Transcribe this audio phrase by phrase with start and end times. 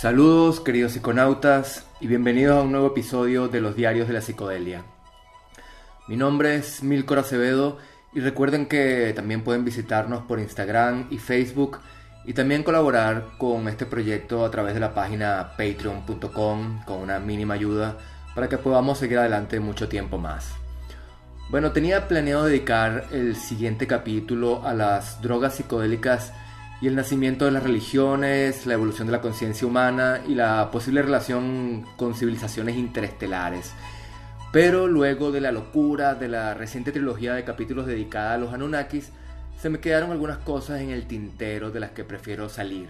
[0.00, 4.84] Saludos queridos psiconautas y bienvenidos a un nuevo episodio de los Diarios de la Psicodelia.
[6.06, 7.78] Mi nombre es Milcor Acevedo
[8.14, 11.80] y recuerden que también pueden visitarnos por Instagram y Facebook
[12.24, 17.54] y también colaborar con este proyecto a través de la página patreon.com con una mínima
[17.54, 17.98] ayuda
[18.36, 20.52] para que podamos seguir adelante mucho tiempo más.
[21.50, 26.32] Bueno, tenía planeado dedicar el siguiente capítulo a las drogas psicodélicas
[26.80, 31.02] y el nacimiento de las religiones, la evolución de la conciencia humana y la posible
[31.02, 33.72] relación con civilizaciones interestelares.
[34.52, 39.10] Pero luego de la locura de la reciente trilogía de capítulos dedicada a los Anunnakis,
[39.60, 42.88] se me quedaron algunas cosas en el tintero de las que prefiero salir.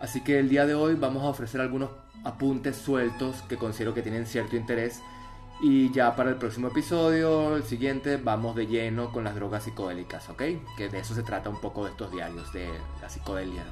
[0.00, 1.90] Así que el día de hoy vamos a ofrecer algunos
[2.24, 5.00] apuntes sueltos que considero que tienen cierto interés
[5.60, 10.28] y ya para el próximo episodio, el siguiente, vamos de lleno con las drogas psicodélicas,
[10.28, 10.42] ¿ok?
[10.76, 12.68] Que de eso se trata un poco de estos diarios, de
[13.00, 13.64] la psicodelia.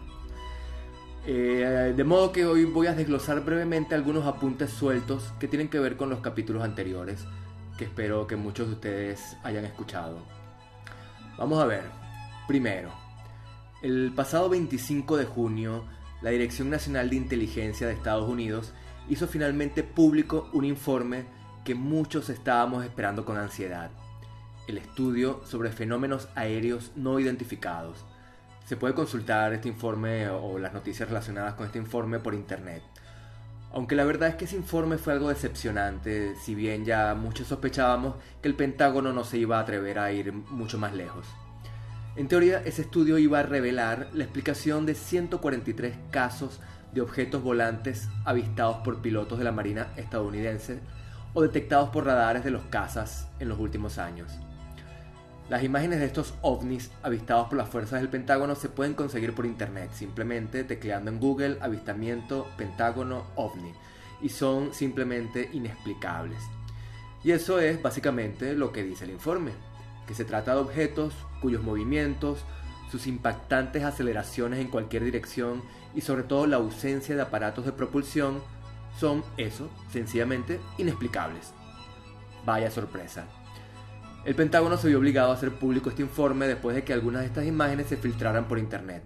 [1.27, 5.79] Eh, de modo que hoy voy a desglosar brevemente algunos apuntes sueltos que tienen que
[5.79, 7.27] ver con los capítulos anteriores,
[7.77, 10.19] que espero que muchos de ustedes hayan escuchado.
[11.37, 11.85] Vamos a ver.
[12.47, 12.93] Primero,
[13.83, 15.85] el pasado 25 de junio,
[16.23, 18.73] la Dirección Nacional de Inteligencia de Estados Unidos
[19.09, 21.25] hizo finalmente público un informe
[21.65, 23.91] que muchos estábamos esperando con ansiedad.
[24.69, 28.05] El estudio sobre fenómenos aéreos no identificados.
[28.67, 32.83] Se puede consultar este informe o las noticias relacionadas con este informe por internet.
[33.73, 38.15] Aunque la verdad es que ese informe fue algo decepcionante, si bien ya muchos sospechábamos
[38.41, 41.27] que el Pentágono no se iba a atrever a ir mucho más lejos.
[42.15, 46.61] En teoría, ese estudio iba a revelar la explicación de 143 casos
[46.93, 50.81] de objetos volantes avistados por pilotos de la Marina estadounidense
[51.35, 54.33] o detectados por radares de los cazas en los últimos años.
[55.51, 59.45] Las imágenes de estos ovnis avistados por las fuerzas del Pentágono se pueden conseguir por
[59.45, 63.75] internet, simplemente tecleando en Google avistamiento Pentágono ovni,
[64.23, 66.39] y son simplemente inexplicables.
[67.23, 69.53] Y eso es básicamente lo que dice el informe,
[70.07, 72.45] que se trata de objetos cuyos movimientos,
[72.91, 75.63] sus impactantes aceleraciones en cualquier dirección
[75.95, 78.41] y sobre todo la ausencia de aparatos de propulsión
[78.99, 81.53] son, eso, sencillamente inexplicables.
[82.45, 83.27] Vaya sorpresa.
[84.25, 87.27] El Pentágono se vio obligado a hacer público este informe después de que algunas de
[87.27, 89.05] estas imágenes se filtraran por Internet.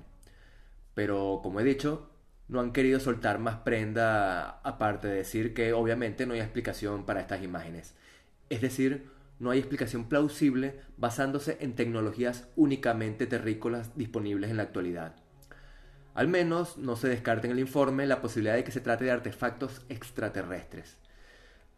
[0.94, 2.10] Pero, como he dicho,
[2.48, 7.20] no han querido soltar más prenda aparte de decir que obviamente no hay explicación para
[7.20, 7.94] estas imágenes.
[8.48, 15.16] Es decir, no hay explicación plausible basándose en tecnologías únicamente terrícolas disponibles en la actualidad.
[16.18, 19.12] Al menos no se descarta en el informe la posibilidad de que se trate de
[19.12, 20.96] artefactos extraterrestres.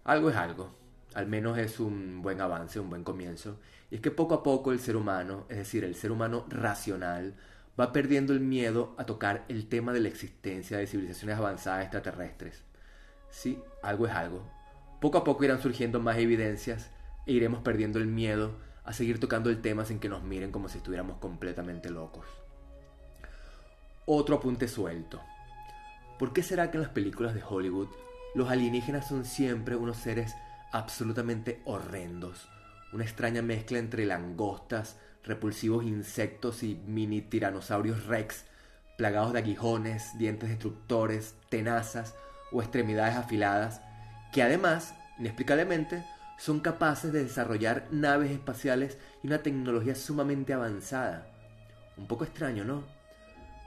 [0.03, 0.75] Algo es algo,
[1.13, 4.73] al menos es un buen avance, un buen comienzo, y es que poco a poco
[4.73, 7.35] el ser humano, es decir, el ser humano racional,
[7.79, 12.63] va perdiendo el miedo a tocar el tema de la existencia de civilizaciones avanzadas extraterrestres.
[13.29, 14.43] Sí, algo es algo.
[15.03, 16.89] Poco a poco irán surgiendo más evidencias
[17.27, 20.71] e iremos perdiendo el miedo a seguir tocando el tema sin que nos miren como
[20.71, 22.25] si estuviéramos completamente locos.
[24.13, 25.21] Otro apunte suelto.
[26.19, 27.87] ¿Por qué será que en las películas de Hollywood
[28.35, 30.35] los alienígenas son siempre unos seres
[30.73, 32.49] absolutamente horrendos?
[32.93, 38.47] Una extraña mezcla entre langostas, repulsivos insectos y mini tiranosaurios rex,
[38.99, 42.17] plagados de aguijones, dientes destructores, tenazas
[42.51, 43.81] o extremidades afiladas,
[44.33, 46.05] que además, inexplicablemente,
[46.37, 51.29] son capaces de desarrollar naves espaciales y una tecnología sumamente avanzada.
[51.97, 53.00] Un poco extraño, ¿no?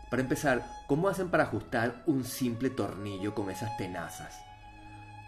[0.09, 4.40] Para empezar, ¿cómo hacen para ajustar un simple tornillo con esas tenazas?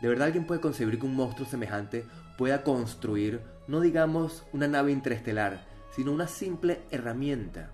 [0.01, 2.05] ¿De verdad alguien puede concebir que un monstruo semejante
[2.37, 5.65] pueda construir, no digamos una nave interestelar,
[5.95, 7.71] sino una simple herramienta?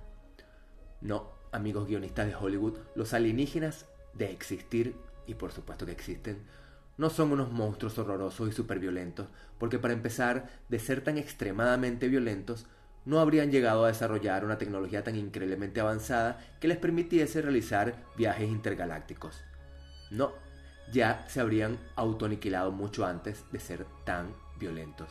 [1.02, 4.96] No, amigos guionistas de Hollywood, los alienígenas de existir,
[5.26, 6.44] y por supuesto que existen,
[6.98, 12.68] no son unos monstruos horrorosos y superviolentos, porque para empezar, de ser tan extremadamente violentos,
[13.06, 18.50] no habrían llegado a desarrollar una tecnología tan increíblemente avanzada que les permitiese realizar viajes
[18.50, 19.42] intergalácticos.
[20.12, 20.34] No,
[20.92, 25.10] ya se habrían autoaniquilado mucho antes de ser tan violentos.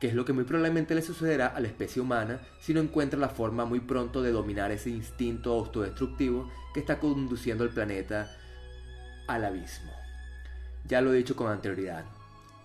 [0.00, 3.20] Que es lo que muy probablemente le sucederá a la especie humana si no encuentra
[3.20, 8.34] la forma muy pronto de dominar ese instinto autodestructivo que está conduciendo al planeta
[9.28, 9.92] al abismo.
[10.88, 12.04] Ya lo he dicho con anterioridad,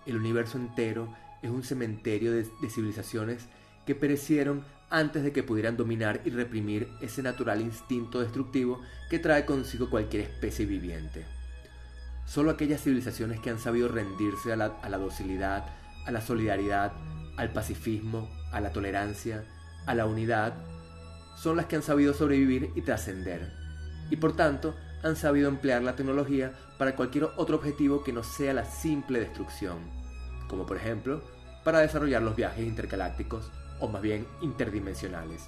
[0.07, 1.13] el universo entero
[1.43, 3.45] es un cementerio de civilizaciones
[3.87, 9.45] que perecieron antes de que pudieran dominar y reprimir ese natural instinto destructivo que trae
[9.45, 11.25] consigo cualquier especie viviente.
[12.25, 15.65] Solo aquellas civilizaciones que han sabido rendirse a la, a la docilidad,
[16.05, 16.91] a la solidaridad,
[17.37, 19.45] al pacifismo, a la tolerancia,
[19.85, 20.53] a la unidad,
[21.37, 23.53] son las que han sabido sobrevivir y trascender,
[24.09, 28.53] y por tanto han sabido emplear la tecnología para cualquier otro objetivo que no sea
[28.53, 29.77] la simple destrucción,
[30.49, 31.23] como por ejemplo
[31.63, 35.47] para desarrollar los viajes intergalácticos o más bien interdimensionales.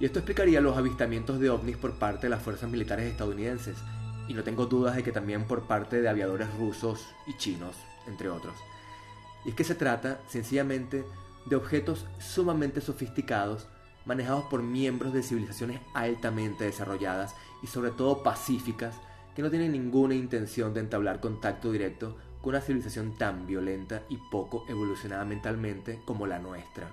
[0.00, 3.76] Y esto explicaría los avistamientos de ovnis por parte de las fuerzas militares estadounidenses,
[4.28, 8.28] y no tengo dudas de que también por parte de aviadores rusos y chinos, entre
[8.28, 8.54] otros.
[9.44, 11.04] Y es que se trata sencillamente
[11.46, 13.66] de objetos sumamente sofisticados
[14.08, 18.94] manejados por miembros de civilizaciones altamente desarrolladas y sobre todo pacíficas
[19.36, 24.18] que no tienen ninguna intención de entablar contacto directo con una civilización tan violenta y
[24.30, 26.92] poco evolucionada mentalmente como la nuestra.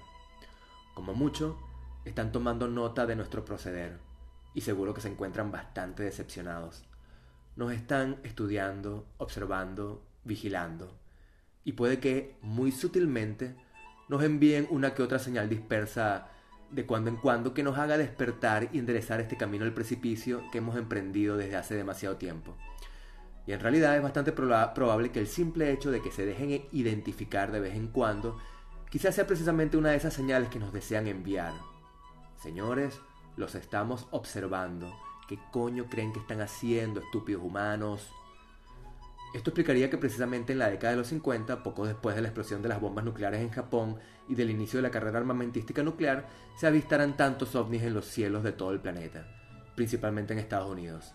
[0.94, 1.58] Como mucho,
[2.06, 4.00] están tomando nota de nuestro proceder
[4.54, 6.86] y seguro que se encuentran bastante decepcionados.
[7.56, 10.98] Nos están estudiando, observando, vigilando
[11.64, 13.56] y puede que muy sutilmente
[14.08, 16.30] nos envíen una que otra señal dispersa
[16.72, 20.60] de cuando en cuando que nos haga despertar y enderezar este camino al precipicio que
[20.60, 22.56] hemos emprendido desde hace demasiado tiempo.
[23.48, 27.52] Y en realidad es bastante probable que el simple hecho de que se dejen identificar
[27.52, 28.38] de vez en cuando
[28.90, 31.54] quizás sea precisamente una de esas señales que nos desean enviar.
[32.42, 33.00] Señores,
[33.38, 34.96] los estamos observando.
[35.28, 38.10] ¿Qué coño creen que están haciendo, estúpidos humanos?
[39.34, 42.62] Esto explicaría que precisamente en la década de los 50, poco después de la explosión
[42.62, 43.98] de las bombas nucleares en Japón
[44.30, 46.28] y del inicio de la carrera armamentística nuclear,
[46.58, 49.28] se avistaran tantos ovnis en los cielos de todo el planeta,
[49.76, 51.14] principalmente en Estados Unidos.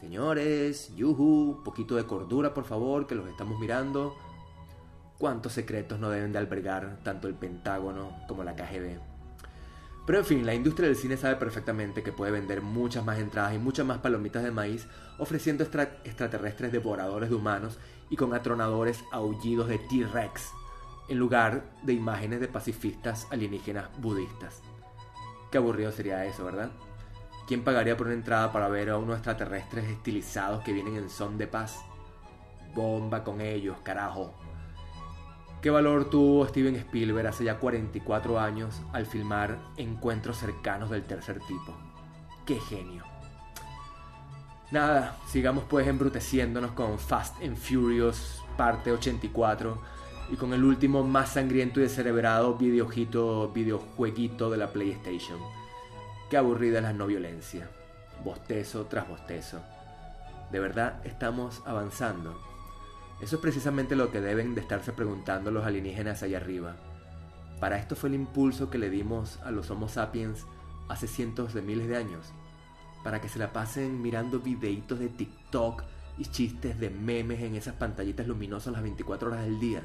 [0.00, 4.14] Señores, yuhu, poquito de cordura por favor, que los estamos mirando.
[5.18, 8.98] ¿Cuántos secretos no deben de albergar tanto el Pentágono como la KGB?
[10.06, 13.54] Pero en fin, la industria del cine sabe perfectamente que puede vender muchas más entradas
[13.54, 14.86] y muchas más palomitas de maíz
[15.18, 17.78] ofreciendo extraterrestres devoradores de humanos
[18.10, 20.52] y con atronadores aullidos de T-Rex,
[21.08, 24.60] en lugar de imágenes de pacifistas alienígenas budistas.
[25.50, 26.70] Qué aburrido sería eso, ¿verdad?
[27.46, 31.38] ¿Quién pagaría por una entrada para ver a unos extraterrestres estilizados que vienen en son
[31.38, 31.80] de paz?
[32.74, 34.34] Bomba con ellos, carajo.
[35.62, 41.38] ¿Qué valor tuvo Steven Spielberg hace ya 44 años al filmar Encuentros cercanos del tercer
[41.46, 41.72] tipo?
[42.44, 43.04] ¡Qué genio!
[44.72, 49.80] Nada, sigamos pues embruteciéndonos con Fast and Furious parte 84
[50.32, 55.65] y con el último más sangriento y descerebrado videojito, videojueguito de la PlayStation.
[56.28, 57.68] Qué aburrida la no violencia.
[58.24, 59.60] Bostezo tras bostezo.
[60.50, 62.36] De verdad estamos avanzando.
[63.20, 66.74] Eso es precisamente lo que deben de estarse preguntando los alienígenas allá arriba.
[67.60, 70.46] Para esto fue el impulso que le dimos a los Homo sapiens
[70.88, 72.32] hace cientos de miles de años.
[73.04, 75.84] Para que se la pasen mirando videitos de TikTok
[76.18, 79.82] y chistes de memes en esas pantallitas luminosas las 24 horas del día.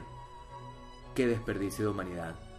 [1.13, 2.50] Qué desperdicio de humanidad.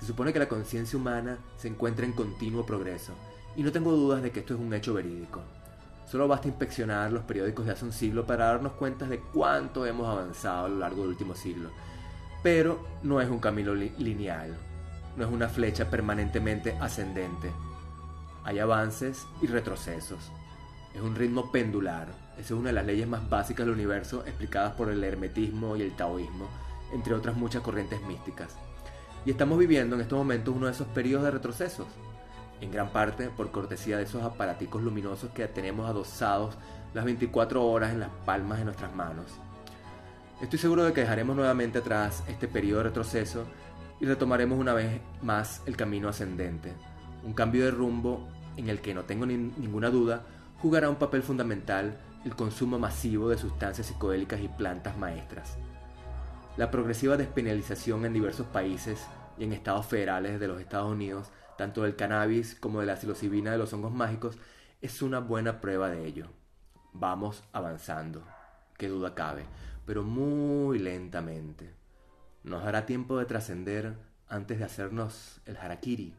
[0.00, 3.12] Se supone que la conciencia humana se encuentra en continuo progreso,
[3.56, 5.40] y no tengo dudas de que esto es un hecho verídico.
[6.06, 10.06] Solo basta inspeccionar los periódicos de hace un siglo para darnos cuenta de cuánto hemos
[10.06, 11.70] avanzado a lo largo del último siglo.
[12.42, 14.56] Pero no es un camino lineal,
[15.16, 17.50] no es una flecha permanentemente ascendente.
[18.44, 20.30] Hay avances y retrocesos.
[20.94, 22.06] Es un ritmo pendular.
[22.34, 25.82] Esa es una de las leyes más básicas del universo explicadas por el hermetismo y
[25.82, 26.46] el taoísmo,
[26.92, 28.56] entre otras muchas corrientes místicas.
[29.26, 31.88] Y estamos viviendo en estos momentos uno de esos periodos de retrocesos
[32.60, 36.56] en gran parte por cortesía de esos aparaticos luminosos que tenemos adosados
[36.94, 39.26] las 24 horas en las palmas de nuestras manos.
[40.40, 43.44] Estoy seguro de que dejaremos nuevamente atrás este periodo de retroceso
[44.00, 46.72] y retomaremos una vez más el camino ascendente,
[47.24, 50.22] un cambio de rumbo en el que no tengo ninguna duda
[50.62, 55.58] jugará un papel fundamental el consumo masivo de sustancias psicodélicas y plantas maestras.
[56.56, 59.06] La progresiva despenalización en diversos países
[59.38, 63.50] y en estados federales de los Estados Unidos tanto del cannabis como de la psilocibina
[63.50, 64.38] de los hongos mágicos,
[64.80, 66.28] es una buena prueba de ello.
[66.92, 68.22] Vamos avanzando,
[68.76, 69.44] qué duda cabe,
[69.84, 71.74] pero muy lentamente.
[72.44, 73.96] Nos dará tiempo de trascender
[74.28, 76.14] antes de hacernos el harakiri.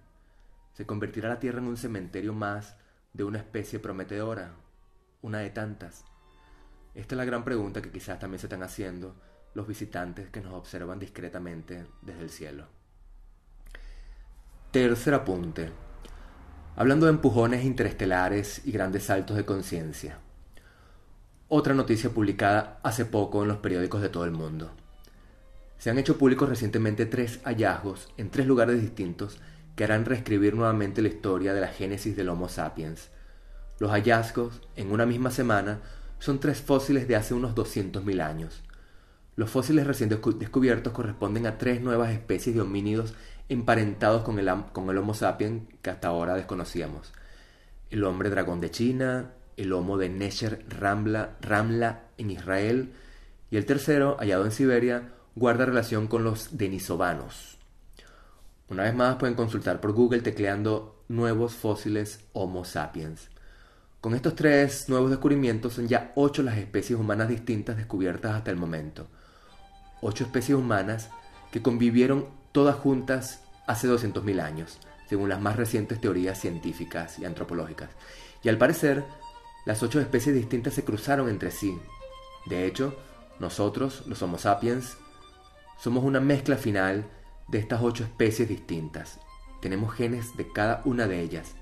[0.73, 2.75] Se convertirá la Tierra en un cementerio más
[3.13, 4.51] de una especie prometedora,
[5.21, 6.03] una de tantas.
[6.93, 9.15] Esta es la gran pregunta que quizás también se están haciendo
[9.57, 12.67] los visitantes que nos observan discretamente desde el cielo.
[14.69, 15.71] Tercer apunte.
[16.75, 20.19] Hablando de empujones interestelares y grandes saltos de conciencia.
[21.47, 24.71] Otra noticia publicada hace poco en los periódicos de todo el mundo.
[25.79, 29.39] Se han hecho públicos recientemente tres hallazgos en tres lugares distintos
[29.75, 33.09] que harán reescribir nuevamente la historia de la génesis del Homo sapiens.
[33.79, 35.79] Los hallazgos, en una misma semana,
[36.19, 38.61] son tres fósiles de hace unos 200.000 años.
[39.37, 43.13] Los fósiles recién descubiertos corresponden a tres nuevas especies de homínidos
[43.49, 47.13] emparentados con el, Homo sapiens que hasta ahora desconocíamos.
[47.91, 52.93] El hombre dragón de China, el Homo de Nesher Ramla, Ramla en Israel,
[53.51, 57.59] y el tercero, hallado en Siberia, guarda relación con los denisovanos.
[58.69, 63.29] Una vez más pueden consultar por Google tecleando nuevos fósiles Homo sapiens.
[64.01, 68.57] Con estos tres nuevos descubrimientos son ya ocho las especies humanas distintas descubiertas hasta el
[68.57, 69.07] momento.
[70.01, 71.09] Ocho especies humanas
[71.51, 77.89] que convivieron todas juntas hace 200.000 años, según las más recientes teorías científicas y antropológicas.
[78.43, 79.03] Y al parecer,
[79.65, 81.77] las ocho especies distintas se cruzaron entre sí.
[82.45, 82.95] De hecho,
[83.39, 84.97] nosotros, los Homo sapiens,
[85.77, 87.05] somos una mezcla final
[87.47, 89.19] de estas ocho especies distintas.
[89.61, 91.53] Tenemos genes de cada una de ellas.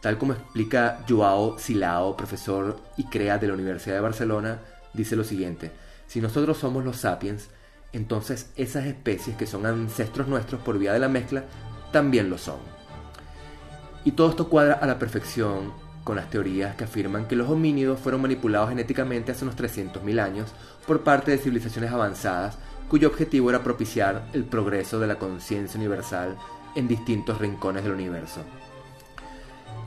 [0.00, 4.60] Tal como explica Joao Silao, profesor y crea de la Universidad de Barcelona,
[4.94, 5.72] dice lo siguiente,
[6.06, 7.48] si nosotros somos los sapiens,
[7.92, 11.44] entonces esas especies que son ancestros nuestros por vía de la mezcla,
[11.92, 12.58] también lo son.
[14.04, 15.72] Y todo esto cuadra a la perfección
[16.04, 20.54] con las teorías que afirman que los homínidos fueron manipulados genéticamente hace unos 300.000 años
[20.86, 22.56] por parte de civilizaciones avanzadas
[22.88, 26.36] cuyo objetivo era propiciar el progreso de la conciencia universal
[26.74, 28.40] en distintos rincones del universo.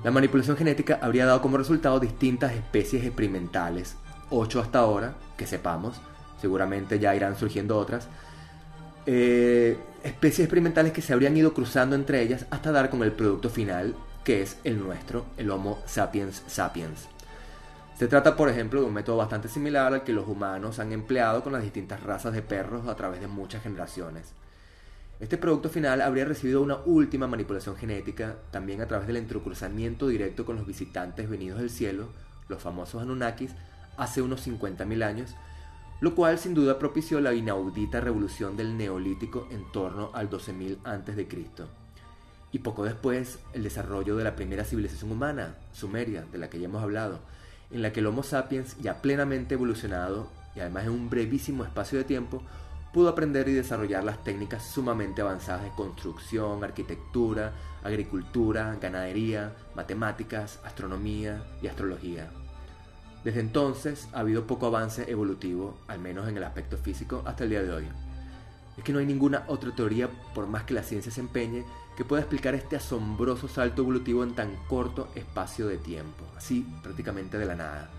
[0.04, 3.96] La manipulación genética habría dado como resultado distintas especies experimentales,
[4.30, 6.02] ocho hasta ahora, que sepamos,
[6.42, 8.08] seguramente ya irán surgiendo otras,
[9.06, 13.50] eh, especies experimentales que se habrían ido cruzando entre ellas hasta dar con el producto
[13.50, 17.08] final, que es el nuestro, el Homo sapiens sapiens.
[17.98, 21.44] Se trata, por ejemplo, de un método bastante similar al que los humanos han empleado
[21.44, 24.34] con las distintas razas de perros a través de muchas generaciones.
[25.20, 30.46] Este producto final habría recibido una última manipulación genética, también a través del entrecruzamiento directo
[30.46, 32.08] con los visitantes venidos del cielo,
[32.50, 33.52] los famosos Anunnakis,
[33.98, 35.36] hace unos 50.000 años,
[36.02, 41.28] lo cual sin duda propició la inaudita revolución del neolítico en torno al 12.000 a.C.
[42.52, 46.66] Y poco después, el desarrollo de la primera civilización humana, Sumeria, de la que ya
[46.66, 47.20] hemos hablado,
[47.70, 52.00] en la que el Homo sapiens, ya plenamente evolucionado y además en un brevísimo espacio
[52.00, 52.42] de tiempo,
[52.92, 57.54] pudo aprender y desarrollar las técnicas sumamente avanzadas de construcción, arquitectura,
[57.84, 62.32] agricultura, ganadería, matemáticas, astronomía y astrología.
[63.24, 67.52] Desde entonces ha habido poco avance evolutivo, al menos en el aspecto físico, hasta el
[67.52, 67.86] día de hoy.
[68.78, 71.64] Es que no hay ninguna otra teoría, por más que la ciencia se empeñe,
[71.96, 77.38] que pueda explicar este asombroso salto evolutivo en tan corto espacio de tiempo, así prácticamente
[77.38, 77.90] de la nada.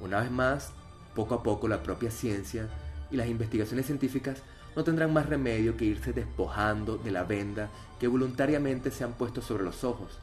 [0.00, 0.72] Una vez más,
[1.14, 2.68] poco a poco la propia ciencia
[3.10, 4.42] y las investigaciones científicas
[4.74, 7.70] no tendrán más remedio que irse despojando de la venda
[8.00, 10.18] que voluntariamente se han puesto sobre los ojos,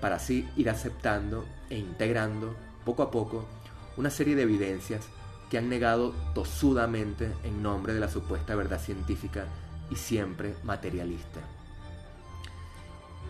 [0.00, 2.54] para así ir aceptando e integrando
[2.84, 3.46] poco a poco
[3.96, 5.06] una serie de evidencias
[5.50, 9.46] que han negado tosudamente en nombre de la supuesta verdad científica
[9.90, 11.40] y siempre materialista.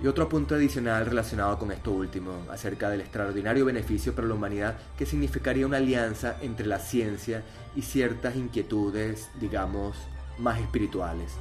[0.02, 4.76] Y otro punto adicional relacionado con esto último, acerca del extraordinario beneficio para la humanidad
[4.98, 7.42] que significaría una alianza entre la ciencia
[7.76, 9.96] y ciertas inquietudes, digamos,
[10.38, 11.32] más espirituales.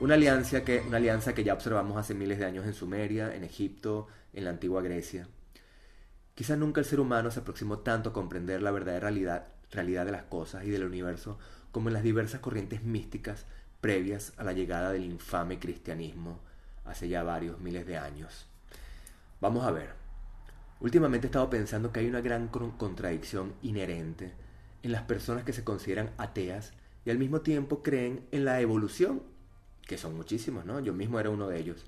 [0.00, 3.44] Una alianza que, una alianza que ya observamos hace miles de años en Sumeria, en
[3.44, 5.28] Egipto, en la antigua Grecia.
[6.34, 10.12] Quizá nunca el ser humano se aproximó tanto a comprender la verdadera realidad, realidad de
[10.12, 11.38] las cosas y del universo
[11.72, 13.46] como en las diversas corrientes místicas
[13.80, 16.40] previas a la llegada del infame cristianismo
[16.84, 18.46] hace ya varios miles de años.
[19.40, 19.90] Vamos a ver.
[20.80, 24.32] Últimamente he estado pensando que hay una gran contradicción inherente
[24.82, 26.72] en las personas que se consideran ateas
[27.04, 29.22] y al mismo tiempo creen en la evolución,
[29.82, 30.80] que son muchísimos, ¿no?
[30.80, 31.84] Yo mismo era uno de ellos.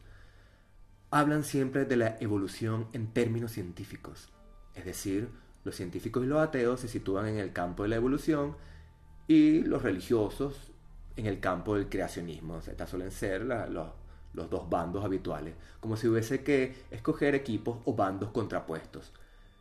[1.11, 4.33] Hablan siempre de la evolución en términos científicos,
[4.75, 5.29] es decir,
[5.65, 8.57] los científicos y los ateos se sitúan en el campo de la evolución
[9.27, 10.73] y los religiosos
[11.17, 12.55] en el campo del creacionismo.
[12.55, 13.89] O sea, estas suelen ser los,
[14.35, 19.13] los dos bandos habituales, como si hubiese que escoger equipos o bandos contrapuestos.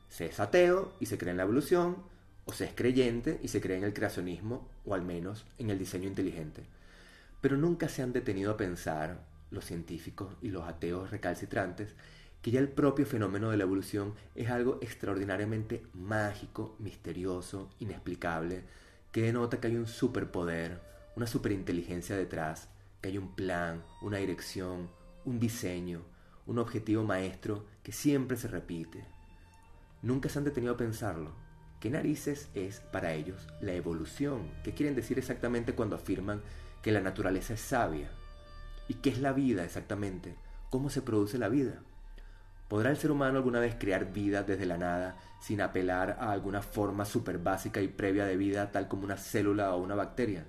[0.10, 1.98] Se es ateo y se cree en la evolución,
[2.46, 5.80] o se es creyente y se cree en el creacionismo, o al menos en el
[5.80, 6.64] diseño inteligente.
[7.40, 9.20] Pero nunca se han detenido a pensar,
[9.52, 11.96] los científicos y los ateos recalcitrantes,
[12.44, 18.66] que ya el propio fenómeno de la evolución es algo extraordinariamente mágico, misterioso, inexplicable,
[19.14, 20.82] que denota que hay un superpoder,
[21.16, 22.68] una superinteligencia detrás,
[23.00, 24.90] que hay un plan, una dirección,
[25.24, 26.02] un diseño,
[26.46, 29.06] un objetivo maestro que siempre se repite.
[30.02, 31.32] Nunca se han detenido a pensarlo.
[31.80, 34.52] ¿Qué narices es para ellos la evolución?
[34.66, 36.42] ¿Qué quieren decir exactamente cuando afirman
[36.82, 38.12] que la naturaleza es sabia?
[38.90, 40.36] ¿Y qué es la vida exactamente?
[40.70, 41.82] ¿Cómo se produce la vida?
[42.74, 46.64] ¿Podrá el ser humano alguna vez crear vida desde la nada sin apelar a alguna
[46.64, 50.48] forma super básica y previa de vida tal como una célula o una bacteria?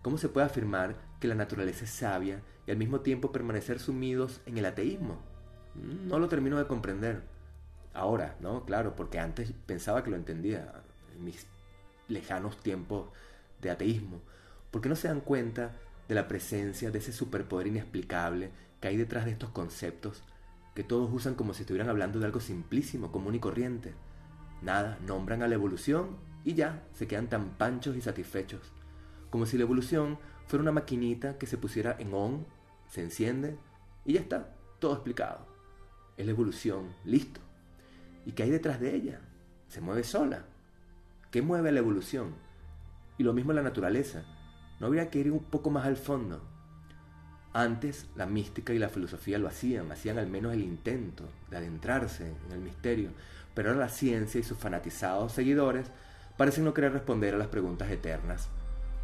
[0.00, 4.40] ¿Cómo se puede afirmar que la naturaleza es sabia y al mismo tiempo permanecer sumidos
[4.46, 5.20] en el ateísmo?
[5.74, 7.20] No lo termino de comprender.
[7.92, 8.64] Ahora, ¿no?
[8.64, 10.72] Claro, porque antes pensaba que lo entendía,
[11.14, 11.46] en mis
[12.08, 13.10] lejanos tiempos
[13.60, 14.22] de ateísmo.
[14.70, 15.72] ¿Por qué no se dan cuenta
[16.08, 18.48] de la presencia de ese superpoder inexplicable
[18.80, 20.22] que hay detrás de estos conceptos
[20.74, 23.94] que todos usan como si estuvieran hablando de algo simplísimo, común y corriente?
[24.62, 28.72] Nada, nombran a la evolución y ya, se quedan tan panchos y satisfechos.
[29.30, 32.46] Como si la evolución fuera una maquinita que se pusiera en on,
[32.88, 33.56] se enciende
[34.04, 35.46] y ya está, todo explicado.
[36.16, 37.40] Es la evolución, listo.
[38.26, 39.20] ¿Y qué hay detrás de ella?
[39.68, 40.44] Se mueve sola.
[41.30, 42.34] ¿Qué mueve la evolución?
[43.18, 44.24] Y lo mismo la naturaleza.
[44.80, 46.42] No habría que ir un poco más al fondo.
[47.56, 52.26] Antes la mística y la filosofía lo hacían, hacían al menos el intento de adentrarse
[52.26, 53.10] en el misterio,
[53.54, 55.86] pero ahora la ciencia y sus fanatizados seguidores
[56.36, 58.48] parecen no querer responder a las preguntas eternas,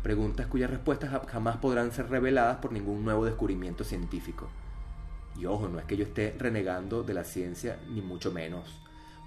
[0.03, 4.49] preguntas cuyas respuestas jamás podrán ser reveladas por ningún nuevo descubrimiento científico.
[5.39, 8.81] Y ojo, no es que yo esté renegando de la ciencia, ni mucho menos.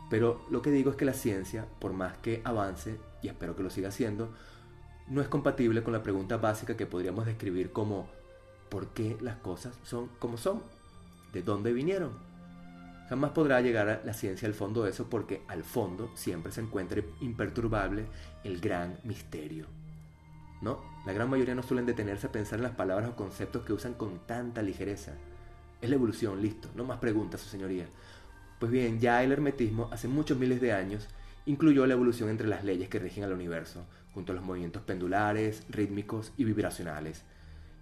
[0.10, 3.64] Pero lo que digo es que la ciencia, por más que avance, y espero que
[3.64, 4.34] lo siga haciendo,
[5.08, 8.10] no es compatible con la pregunta básica que podríamos describir como
[8.74, 10.64] ¿por qué las cosas son como son?
[11.32, 12.10] ¿De dónde vinieron?
[13.08, 17.04] Jamás podrá llegar la ciencia al fondo de eso porque al fondo siempre se encuentra
[17.22, 18.08] imperturbable
[18.44, 19.68] el gran misterio.
[20.64, 20.82] ¿No?
[21.06, 23.94] La gran mayoría no suelen detenerse a pensar en las palabras o conceptos que usan
[23.94, 25.14] con tanta ligereza.
[25.80, 27.86] Es la evolución, listo, no más preguntas, su señoría.
[28.60, 31.08] Pues bien, ya el hermetismo, hace muchos miles de años,
[31.46, 35.64] incluyó la evolución entre las leyes que rigen al universo, junto a los movimientos pendulares,
[35.70, 37.24] rítmicos y vibracionales.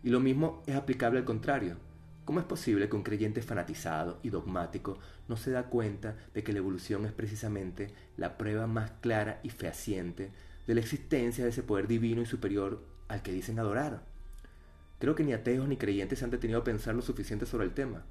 [0.04, 1.78] Y lo mismo es aplicable al contrario.
[2.26, 6.54] ¿Cómo es posible que un creyente fanatizado y dogmático no se da cuenta de que
[6.54, 10.32] la evolución es precisamente la prueba más clara y fehaciente
[10.68, 14.04] de la existencia de ese poder divino y superior al que dicen adorar?
[15.00, 17.74] Creo que ni ateos ni creyentes se han detenido a pensar lo suficiente sobre el
[17.74, 18.04] tema.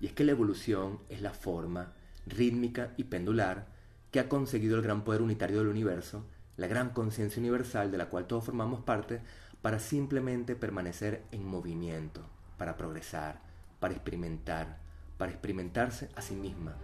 [0.00, 1.94] Y es que la evolución es la forma
[2.26, 3.66] rítmica y pendular
[4.10, 6.26] que ha conseguido el gran poder unitario del universo,
[6.56, 9.20] la gran conciencia universal de la cual todos formamos parte,
[9.62, 12.22] para simplemente permanecer en movimiento,
[12.56, 13.40] para progresar,
[13.80, 14.78] para experimentar,
[15.16, 16.74] para experimentarse a sí misma,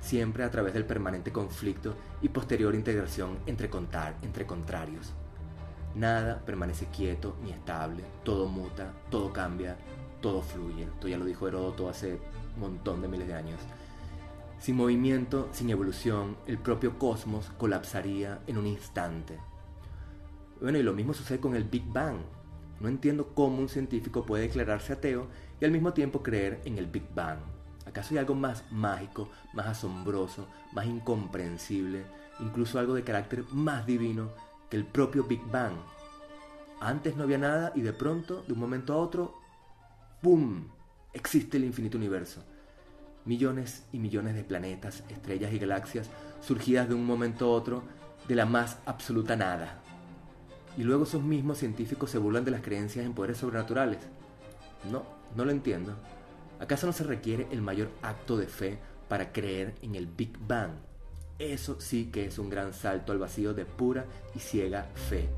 [0.00, 5.12] siempre a través del permanente conflicto y posterior integración entre, contar, entre contrarios.
[5.94, 9.76] Nada permanece quieto ni estable, todo muta, todo cambia,
[10.20, 10.84] todo fluye.
[10.84, 12.20] Esto ya lo dijo Heródoto hace
[12.54, 13.60] un montón de miles de años.
[14.58, 19.38] Sin movimiento, sin evolución, el propio cosmos colapsaría en un instante.
[20.60, 22.16] Bueno, y lo mismo sucede con el Big Bang.
[22.80, 25.28] No entiendo cómo un científico puede declararse ateo
[25.60, 27.38] y al mismo tiempo creer en el Big Bang.
[27.86, 32.04] ¿Acaso hay algo más mágico, más asombroso, más incomprensible,
[32.40, 34.30] incluso algo de carácter más divino
[34.68, 35.74] que el propio Big Bang?
[36.80, 39.34] Antes no había nada y de pronto, de un momento a otro,
[40.20, 40.68] ¡pum!
[41.12, 42.42] existe el infinito universo.
[43.24, 47.82] Millones y millones de planetas, estrellas y galaxias surgidas de un momento a otro
[48.28, 49.82] de la más absoluta nada.
[50.76, 53.98] Y luego esos mismos científicos se burlan de las creencias en poderes sobrenaturales.
[54.90, 55.94] No, no lo entiendo.
[56.60, 60.72] ¿Acaso no se requiere el mayor acto de fe para creer en el Big Bang?
[61.38, 65.28] Eso sí que es un gran salto al vacío de pura y ciega fe.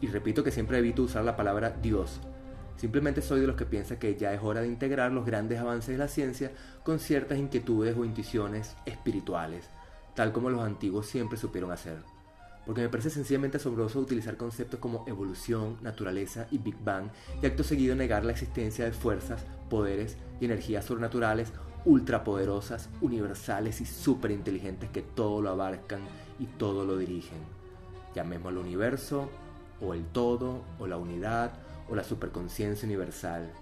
[0.00, 2.20] Y repito que siempre evito usar la palabra Dios,
[2.76, 5.88] Simplemente soy de los que piensa que ya es hora de integrar los grandes avances
[5.88, 9.70] de la ciencia con ciertas inquietudes o intuiciones espirituales,
[10.14, 12.15] tal como los antiguos siempre supieron hacer.
[12.66, 17.62] Porque me parece sencillamente asombroso utilizar conceptos como evolución, naturaleza y Big Bang y acto
[17.62, 21.52] seguido negar la existencia de fuerzas, poderes y energías sobrenaturales
[21.86, 26.00] ultrapoderosas, universales y superinteligentes que todo lo abarcan
[26.40, 27.38] y todo lo dirigen.
[28.14, 29.30] Llamémoslo universo,
[29.80, 31.52] o el todo, o la unidad,
[31.88, 33.52] o la superconciencia universal.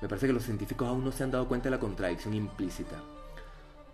[0.00, 2.96] Me parece que los científicos aún no se han dado cuenta de la contradicción implícita.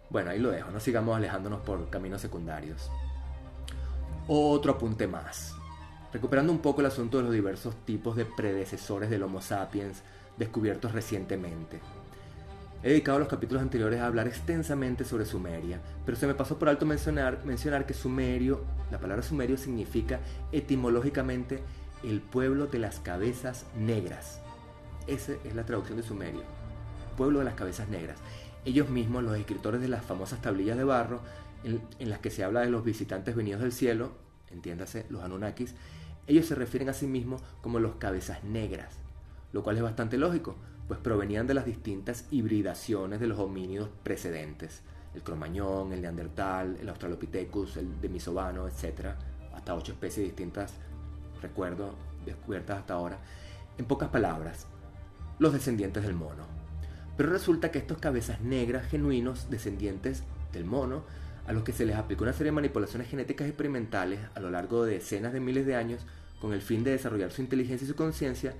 [0.08, 2.88] Bueno, ahí lo dejo, no sigamos alejándonos por caminos secundarios.
[4.28, 5.54] Otro apunte más.
[6.12, 10.02] Recuperando un poco el asunto de los diversos tipos de predecesores del Homo sapiens
[10.36, 11.80] descubiertos recientemente.
[12.82, 16.68] He dedicado los capítulos anteriores a hablar extensamente sobre Sumeria, pero se me pasó por
[16.68, 20.18] alto mencionar, mencionar que Sumerio, la palabra Sumerio significa
[20.50, 21.62] etimológicamente
[22.02, 24.40] el pueblo de las cabezas negras.
[25.06, 26.42] Esa es la traducción de Sumerio.
[27.16, 28.18] Pueblo de las cabezas negras.
[28.64, 31.20] Ellos mismos, los escritores de las famosas tablillas de barro,
[31.64, 34.12] en, las que se habla de los visitantes venidos del cielo,
[34.50, 35.74] entiéndase, los Anunnakis,
[36.26, 38.98] ellos se refieren a sí mismos como los cabezas negras,
[39.52, 40.56] lo cual es bastante lógico,
[40.88, 44.82] pues provenían de las distintas hibridaciones de los homínidos precedentes,
[45.14, 49.14] el cromañón, el neandertal, el australopithecus, el denisovano, etc.,
[49.54, 50.74] hasta ocho especies distintas
[51.40, 53.18] recuerdo, descubiertas hasta ahora,
[53.78, 54.66] en pocas palabras,
[55.38, 56.44] los descendientes del mono.
[57.16, 61.04] Pero resulta que estos cabezas negras genuinos, descendientes del mono,
[61.46, 64.84] a los que se les aplicó una serie de manipulaciones genéticas experimentales a lo largo
[64.84, 66.02] de decenas de miles de años
[66.40, 68.54] con el fin de desarrollar su inteligencia y su conciencia,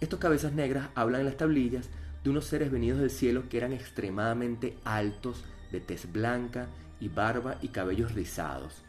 [0.00, 1.88] estos cabezas negras hablan en las tablillas
[2.22, 6.66] de unos seres venidos del cielo que eran extremadamente altos, de tez blanca
[7.00, 8.82] y barba y cabellos rizados.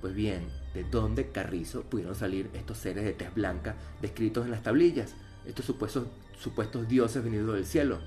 [0.00, 4.62] Pues bien, ¿de dónde carrizo pudieron salir estos seres de tez blanca descritos en las
[4.62, 5.14] tablillas?
[5.46, 8.00] Estos supuestos, supuestos dioses venidos del cielo.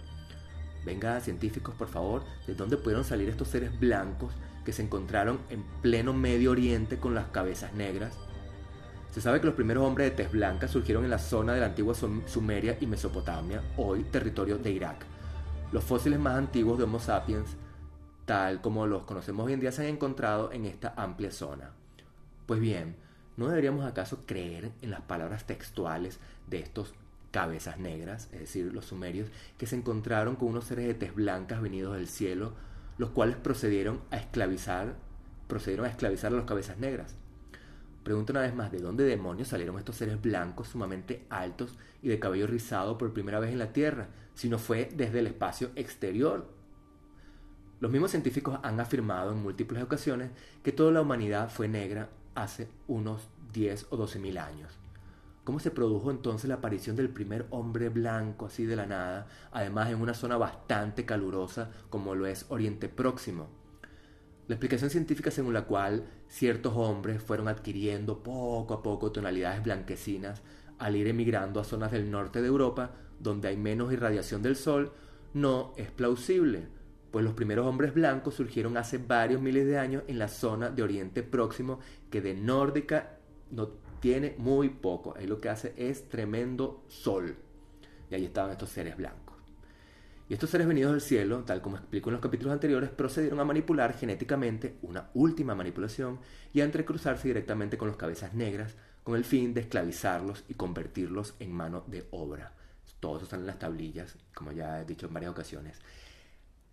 [0.85, 5.63] Venga, científicos, por favor, ¿de dónde pudieron salir estos seres blancos que se encontraron en
[5.81, 8.17] pleno Medio Oriente con las cabezas negras?
[9.11, 11.65] Se sabe que los primeros hombres de tez blanca surgieron en la zona de la
[11.67, 15.05] antigua Sumeria y Mesopotamia, hoy territorio de Irak.
[15.71, 17.57] Los fósiles más antiguos de Homo sapiens,
[18.25, 21.71] tal como los conocemos hoy en día, se han encontrado en esta amplia zona.
[22.45, 22.95] Pues bien,
[23.35, 26.93] ¿no deberíamos acaso creer en las palabras textuales de estos
[27.31, 31.61] cabezas negras, es decir, los sumerios, que se encontraron con unos seres de tez blancas
[31.61, 32.53] venidos del cielo,
[32.97, 34.95] los cuales procedieron a esclavizar,
[35.47, 37.15] procedieron a esclavizar a los cabezas negras?
[38.03, 42.19] Pregunto una vez más, ¿de dónde demonios salieron estos seres blancos sumamente altos y de
[42.19, 46.47] cabello rizado por primera vez en la Tierra, si no fue desde el espacio exterior?
[47.79, 50.31] Los mismos científicos han afirmado en múltiples ocasiones
[50.63, 54.77] que toda la humanidad fue negra hace unos 10 o 12 mil años.
[55.49, 59.89] ¿Cómo se produjo entonces la aparición del primer hombre blanco así de la nada, además
[59.89, 63.49] en una zona bastante calurosa como lo es Oriente Próximo?
[64.47, 70.43] La explicación científica según la cual ciertos hombres fueron adquiriendo poco a poco tonalidades blanquecinas
[70.77, 74.93] al ir emigrando a zonas del norte de Europa donde hay menos irradiación del sol
[75.33, 76.67] no es plausible,
[77.09, 80.83] pues los primeros hombres blancos surgieron hace varios miles de años en la zona de
[80.83, 81.79] Oriente Próximo
[82.11, 83.17] que de nórdica
[83.99, 87.35] tiene muy poco, ahí lo que hace es tremendo sol
[88.09, 89.35] y ahí estaban estos seres blancos.
[90.27, 93.45] Y estos seres venidos del cielo, tal como explico en los capítulos anteriores, procedieron a
[93.45, 96.19] manipular genéticamente una última manipulación
[96.53, 101.33] y a entrecruzarse directamente con los cabezas negras con el fin de esclavizarlos y convertirlos
[101.39, 102.53] en mano de obra.
[102.99, 105.79] Todo eso está en las tablillas, como ya he dicho en varias ocasiones.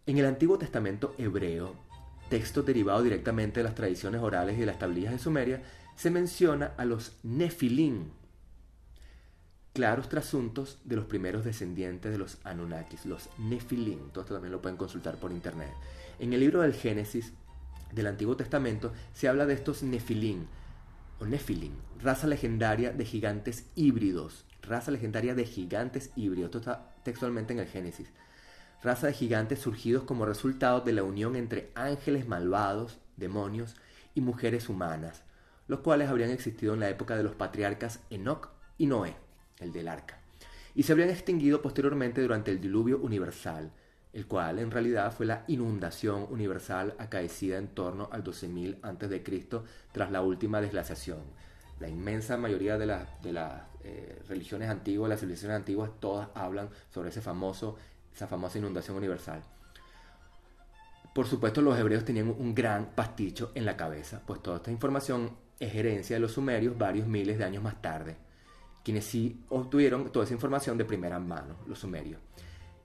[0.05, 1.77] En el Antiguo Testamento hebreo,
[2.29, 5.63] texto derivado directamente de las tradiciones orales y de las tablillas de Sumeria,
[5.97, 8.11] se menciona a los Nefilim,
[9.73, 14.11] claros trasuntos de los primeros descendientes de los Anunnakis, los Nefilim.
[14.11, 15.73] Todo esto también lo pueden consultar por internet.
[16.19, 17.33] En el libro del Génesis
[17.93, 20.47] del Antiguo Testamento se habla de estos Nefilim,
[21.19, 24.45] o Nefilim, raza legendaria de gigantes híbridos.
[24.63, 26.49] Raza legendaria de gigantes híbridos.
[26.49, 28.09] Esto está textualmente en el Génesis.
[28.83, 33.77] Raza de gigantes surgidos como resultado de la unión entre ángeles malvados, demonios,
[34.15, 35.23] y mujeres humanas,
[35.69, 38.49] los cuales habrían existido en la época de los patriarcas Enoch
[38.79, 39.17] y Noé
[39.59, 40.19] el del arca,
[40.75, 43.73] y se habrían extinguido posteriormente durante el diluvio universal,
[44.13, 49.65] el cual en realidad fue la inundación universal acaecida en torno al 12.000 a.C.
[49.93, 51.21] tras la última desglaciación.
[51.81, 52.87] La inmensa mayoría de,
[53.23, 57.77] de las eh, religiones antiguas, las civilizaciones antiguas, todas hablan sobre ese famoso,
[58.15, 59.43] esa famosa inundación universal.
[61.15, 65.31] Por supuesto, los hebreos tenían un gran pasticho en la cabeza, pues toda esta información
[65.59, 68.17] es herencia de los sumerios varios miles de años más tarde
[68.87, 72.21] quienes sí obtuvieron toda esa información de primera mano, los sumerios.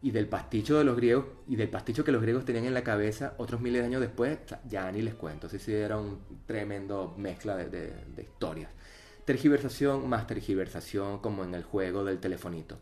[0.02, 2.84] Y del pasticho de los griegos, y del pasticho que los griegos tenían en la
[2.84, 7.14] cabeza otros miles de años después, ya ni les cuento, sí, sí, era un tremendo
[7.20, 8.72] mezcla de, de historias.
[9.26, 12.80] Tergiversación más tergiversación como en el juego del telefonito.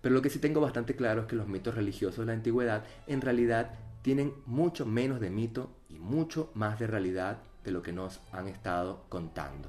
[0.00, 2.82] Pero lo que sí tengo bastante claro es que los mitos religiosos de la antigüedad
[3.06, 7.92] en realidad tienen mucho menos de mito y mucho más de realidad de lo que
[7.92, 9.68] nos han estado contando.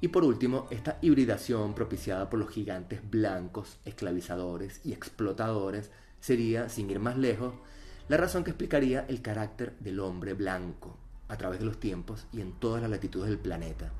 [0.00, 6.90] Y por último, esta hibridación propiciada por los gigantes blancos, esclavizadores y explotadores sería, sin
[6.90, 7.54] ir más lejos,
[8.08, 12.42] la razón que explicaría el carácter del hombre blanco a través de los tiempos y
[12.42, 13.92] en todas las latitudes del planeta.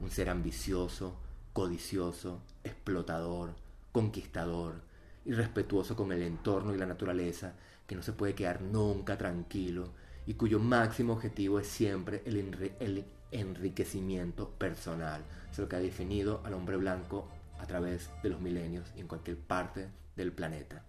[0.00, 1.16] Un ser ambicioso,
[1.52, 3.54] codicioso, explotador,
[3.92, 4.82] conquistador,
[5.24, 7.54] irrespetuoso con el entorno y la naturaleza,
[7.86, 9.90] que no se puede quedar nunca tranquilo
[10.26, 15.22] y cuyo máximo objetivo es siempre el, enriquecimiento personal.
[15.50, 19.08] Es lo que ha definido al hombre blanco a través de los milenios y en
[19.08, 20.84] cualquier parte del planeta.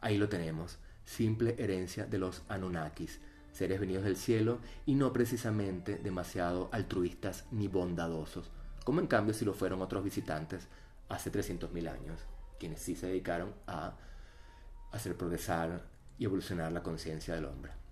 [0.00, 3.20] Ahí lo tenemos, simple herencia de los Anunnakis,
[3.52, 8.50] seres venidos del cielo y no precisamente demasiado altruistas ni bondadosos,
[8.84, 10.68] como en cambio si lo fueron otros visitantes
[11.08, 12.20] hace 300.000 años,
[12.58, 13.94] quienes sí se dedicaron a
[14.92, 15.82] hacer progresar
[16.18, 17.85] y evolucionar la conciencia del hombre.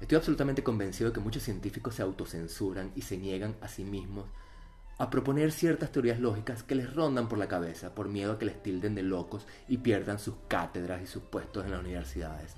[0.00, 4.26] Estoy absolutamente convencido de que muchos científicos se autocensuran y se niegan a sí mismos
[4.98, 8.44] a proponer ciertas teorías lógicas que les rondan por la cabeza por miedo a que
[8.44, 12.54] les tilden de locos y pierdan sus cátedras y sus puestos en las universidades.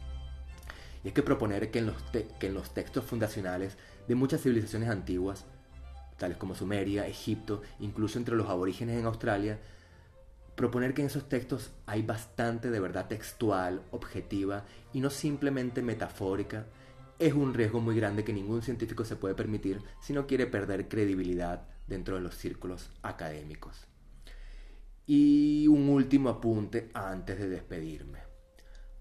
[1.03, 1.96] Y es que proponer que en, los
[2.38, 5.44] que en los textos fundacionales de muchas civilizaciones antiguas,
[6.18, 9.59] tales como Sumeria, Egipto, incluso entre los aborígenes en Australia,
[10.57, 16.66] proponer que en esos textos hay bastante de verdad textual, objetiva y no simplemente metafórica,
[17.18, 20.88] es un riesgo muy grande que ningún científico se puede permitir si no quiere perder
[20.88, 23.87] credibilidad dentro de los círculos académicos.
[25.07, 28.18] Y un último apunte antes de despedirme.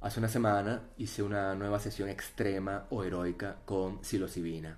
[0.01, 4.78] Hace una semana hice una nueva sesión extrema o heroica con psilocibina.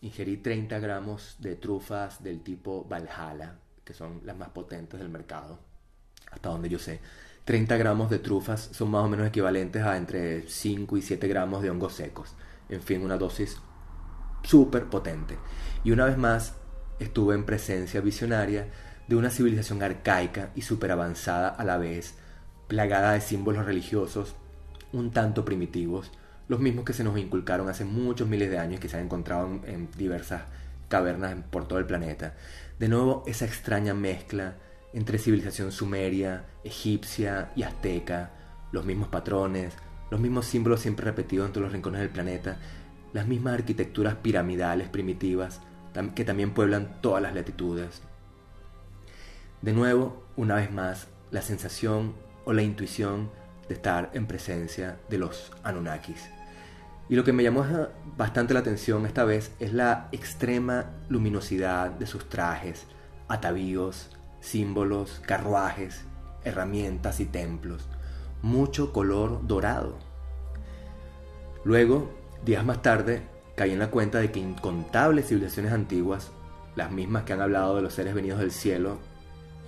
[0.00, 5.60] Ingerí 30 gramos de trufas del tipo Valhalla, que son las más potentes del mercado,
[6.32, 7.00] hasta donde yo sé.
[7.44, 11.62] 30 gramos de trufas son más o menos equivalentes a entre 5 y 7 gramos
[11.62, 12.34] de hongos secos.
[12.68, 13.58] En fin, una dosis
[14.44, 15.38] súper potente.
[15.84, 16.54] Y una vez más,
[17.00, 18.68] estuve en presencia visionaria
[19.08, 22.14] de una civilización arcaica y súper avanzada a la vez,
[22.68, 24.36] plagada de símbolos religiosos
[24.92, 26.12] un tanto primitivos,
[26.48, 29.46] los mismos que se nos inculcaron hace muchos miles de años que se han encontrado
[29.46, 30.42] en, en diversas
[30.88, 32.34] cavernas por todo el planeta.
[32.78, 34.56] De nuevo, esa extraña mezcla
[34.92, 38.30] entre civilización sumeria, egipcia y azteca,
[38.72, 39.74] los mismos patrones,
[40.10, 42.58] los mismos símbolos siempre repetidos en todos los rincones del planeta,
[43.12, 45.60] las mismas arquitecturas piramidales primitivas
[46.14, 48.02] que también pueblan todas las latitudes.
[49.60, 53.30] De nuevo, una vez más, la sensación o la intuición
[53.68, 56.28] de estar en presencia de los Anunnakis.
[57.08, 57.64] Y lo que me llamó
[58.16, 62.86] bastante la atención esta vez es la extrema luminosidad de sus trajes,
[63.28, 64.10] atavíos,
[64.42, 66.02] símbolos, carruajes,
[66.44, 67.88] herramientas y templos,
[68.42, 69.96] mucho color dorado.
[71.64, 72.10] Luego,
[72.44, 73.22] días más tarde,
[73.56, 76.32] caí en la cuenta de que incontables civilizaciones antiguas,
[76.74, 78.98] las mismas que han hablado de los seres venidos del cielo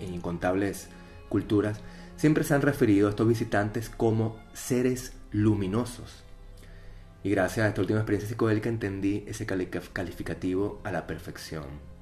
[0.01, 0.89] en incontables
[1.29, 1.81] culturas,
[2.17, 6.25] siempre se han referido a estos visitantes como seres luminosos.
[7.23, 11.94] Y gracias a esta última experiencia psicodélica entendí ese calificativo a la perfección.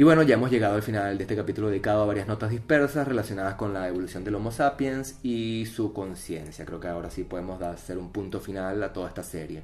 [0.00, 3.06] Y bueno, ya hemos llegado al final de este capítulo dedicado a varias notas dispersas
[3.06, 6.64] relacionadas con la evolución del Homo sapiens y su conciencia.
[6.64, 9.62] Creo que ahora sí podemos hacer un punto final a toda esta serie.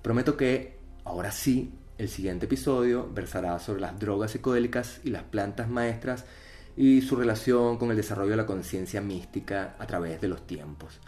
[0.00, 5.68] Prometo que ahora sí, el siguiente episodio versará sobre las drogas psicodélicas y las plantas
[5.68, 6.26] maestras
[6.76, 11.00] y su relación con el desarrollo de la conciencia mística a través de los tiempos.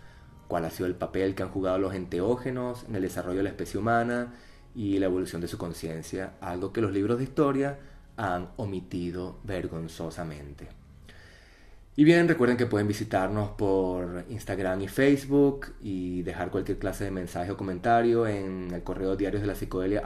[0.49, 3.51] Cuál ha sido el papel que han jugado los enteógenos en el desarrollo de la
[3.51, 4.35] especie humana
[4.75, 7.79] y la evolución de su conciencia, algo que los libros de historia
[8.16, 10.68] han omitido vergonzosamente.
[11.96, 17.12] Y bien, recuerden que pueden visitarnos por Instagram y Facebook y dejar cualquier clase de
[17.12, 20.03] mensaje o comentario en el correo diarios de la psicodelia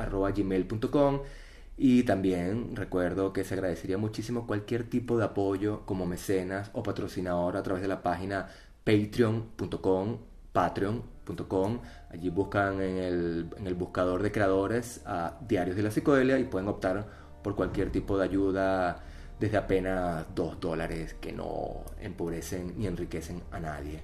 [1.79, 7.57] y también recuerdo que se agradecería muchísimo cualquier tipo de apoyo como mecenas o patrocinador
[7.57, 8.49] a través de la página
[8.85, 10.19] patreon.com
[10.53, 16.39] patreon.com allí buscan en el, en el buscador de creadores a diarios de la psicodelia
[16.41, 19.03] y pueden optar por cualquier tipo de ayuda
[19.39, 24.03] desde apenas 2 dólares que no empobrecen ni enriquecen a nadie.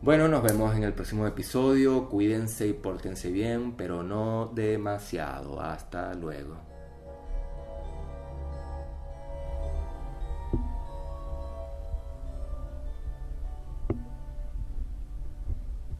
[0.00, 2.08] Bueno, nos vemos en el próximo episodio.
[2.08, 5.60] Cuídense y pórtense bien, pero no demasiado.
[5.60, 6.73] Hasta luego.